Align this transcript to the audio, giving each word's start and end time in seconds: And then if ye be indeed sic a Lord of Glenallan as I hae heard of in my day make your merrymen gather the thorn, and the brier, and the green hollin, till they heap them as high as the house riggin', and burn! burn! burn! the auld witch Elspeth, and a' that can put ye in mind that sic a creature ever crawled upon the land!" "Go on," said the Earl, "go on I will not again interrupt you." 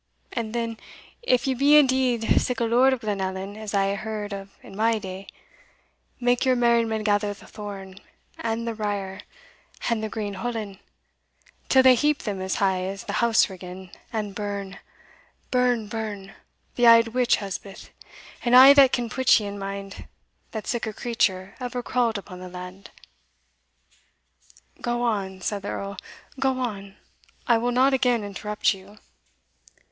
And 0.33 0.55
then 0.55 0.77
if 1.21 1.45
ye 1.45 1.53
be 1.53 1.77
indeed 1.77 2.41
sic 2.41 2.59
a 2.59 2.63
Lord 2.63 2.91
of 2.91 3.01
Glenallan 3.01 3.55
as 3.55 3.75
I 3.75 3.89
hae 3.89 3.95
heard 3.97 4.33
of 4.33 4.49
in 4.63 4.75
my 4.75 4.97
day 4.97 5.27
make 6.19 6.43
your 6.43 6.55
merrymen 6.55 7.03
gather 7.03 7.35
the 7.35 7.45
thorn, 7.45 7.99
and 8.39 8.67
the 8.67 8.73
brier, 8.73 9.21
and 9.91 10.01
the 10.01 10.09
green 10.09 10.33
hollin, 10.33 10.79
till 11.69 11.83
they 11.83 11.93
heap 11.93 12.23
them 12.23 12.41
as 12.41 12.55
high 12.55 12.81
as 12.81 13.03
the 13.03 13.13
house 13.21 13.47
riggin', 13.47 13.91
and 14.11 14.33
burn! 14.33 14.79
burn! 15.51 15.87
burn! 15.87 16.33
the 16.73 16.87
auld 16.87 17.09
witch 17.09 17.39
Elspeth, 17.39 17.91
and 18.43 18.55
a' 18.55 18.73
that 18.73 18.93
can 18.93 19.07
put 19.07 19.39
ye 19.39 19.45
in 19.45 19.59
mind 19.59 20.07
that 20.49 20.65
sic 20.65 20.87
a 20.87 20.93
creature 20.93 21.53
ever 21.59 21.83
crawled 21.83 22.17
upon 22.17 22.39
the 22.39 22.49
land!" 22.49 22.89
"Go 24.81 25.03
on," 25.03 25.41
said 25.41 25.61
the 25.61 25.69
Earl, 25.69 25.95
"go 26.39 26.57
on 26.59 26.95
I 27.45 27.59
will 27.59 27.69
not 27.71 27.93
again 27.93 28.23
interrupt 28.23 28.73
you." 28.73 28.97